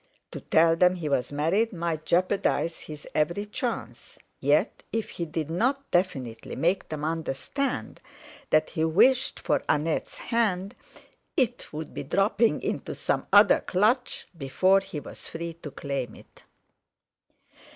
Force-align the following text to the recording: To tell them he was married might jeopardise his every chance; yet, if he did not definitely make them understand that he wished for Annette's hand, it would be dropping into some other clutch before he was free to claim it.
To 0.31 0.41
tell 0.41 0.75
them 0.75 0.95
he 0.95 1.07
was 1.07 1.31
married 1.31 1.71
might 1.71 2.05
jeopardise 2.07 2.79
his 2.79 3.07
every 3.13 3.45
chance; 3.45 4.17
yet, 4.39 4.81
if 4.91 5.11
he 5.11 5.25
did 5.25 5.51
not 5.51 5.91
definitely 5.91 6.55
make 6.55 6.89
them 6.89 7.05
understand 7.05 8.01
that 8.49 8.71
he 8.71 8.83
wished 8.83 9.39
for 9.39 9.61
Annette's 9.69 10.17
hand, 10.17 10.73
it 11.37 11.71
would 11.71 11.93
be 11.93 12.01
dropping 12.01 12.63
into 12.63 12.95
some 12.95 13.27
other 13.31 13.59
clutch 13.59 14.27
before 14.35 14.79
he 14.79 14.99
was 14.99 15.27
free 15.27 15.53
to 15.61 15.69
claim 15.69 16.15
it. 16.15 16.45